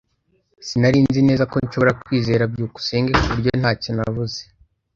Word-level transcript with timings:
Sinari 0.67 0.99
nzi 1.07 1.21
neza 1.29 1.43
ko 1.51 1.55
nshobora 1.65 1.97
kwizera 2.03 2.43
byukusenge, 2.53 3.11
ku 3.19 3.25
buryo 3.31 3.51
ntacyo 3.61 3.89
navuze. 3.97 4.41